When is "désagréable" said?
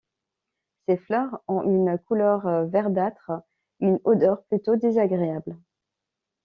4.75-5.55